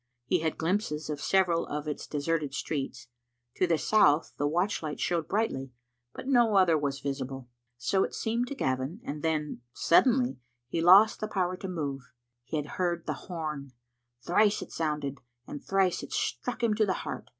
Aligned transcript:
He 0.25 0.39
had 0.39 0.57
glimpses 0.57 1.11
of 1.11 1.21
several 1.21 1.67
of 1.67 1.87
its 1.87 2.07
deserted 2.07 2.55
streets. 2.55 3.07
To 3.57 3.67
the 3.67 3.77
south 3.77 4.33
the 4.35 4.47
watch 4.47 4.81
light 4.81 4.99
showed 4.99 5.27
brightly, 5.27 5.73
but 6.11 6.27
no 6.27 6.55
other 6.55 6.75
was 6.75 6.99
visible. 6.99 7.49
So 7.77 8.03
it 8.03 8.15
seemed 8.15 8.47
to 8.47 8.55
Gavin, 8.55 8.99
and 9.03 9.21
then— 9.21 9.61
suddenly— 9.89 10.39
he 10.71 10.81
lost 10.81 11.19
the 11.19 11.27
power 11.27 11.55
to 11.57 11.67
Digitized 11.67 11.75
by 11.75 11.81
VjOOQ 11.81 11.93
IC 11.93 11.93
^c 11.93 11.93
£disptfan. 11.93 11.93
41 11.93 11.93
move. 11.93 12.01
He 12.45 12.57
had 12.57 12.65
heard 12.77 13.05
the 13.05 13.13
horn. 13.27 13.71
Thrice 14.25 14.61
it 14.63 14.71
sounded, 14.71 15.19
and 15.45 15.63
thrice 15.63 16.01
it 16.01 16.11
struck 16.13 16.63
him 16.63 16.73
to 16.73 16.85
the 16.87 16.93
heart. 17.05 17.29